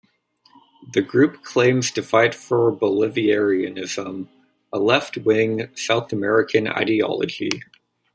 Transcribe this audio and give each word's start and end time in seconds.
The 0.93 1.03
group 1.03 1.43
claims 1.43 1.91
to 1.91 2.01
fight 2.01 2.33
for 2.33 2.75
Bolivarianism, 2.75 4.29
a 4.73 4.79
left-wing, 4.79 5.69
South 5.75 6.11
American 6.11 6.67
ideology. 6.67 7.61